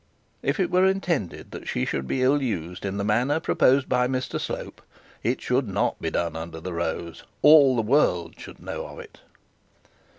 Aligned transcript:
If 0.41 0.59
it 0.59 0.71
were 0.71 0.87
intended 0.87 1.51
that 1.51 1.67
she 1.67 1.85
should 1.85 2.07
be 2.07 2.23
ill 2.23 2.41
used 2.41 2.85
in 2.85 2.97
the 2.97 3.03
manner 3.03 3.39
proposed 3.39 3.87
by 3.87 4.07
Mr 4.07 4.39
Slope, 4.41 4.81
it 5.21 5.41
should 5.43 5.67
not 5.67 6.01
be 6.01 6.09
done 6.09 6.35
under 6.35 6.59
the 6.59 6.73
rose. 6.73 7.21
All 7.43 7.75
the 7.75 7.83
world 7.83 8.33
would 8.47 8.59
know 8.59 8.87
of 8.87 8.97
it. 8.99 9.19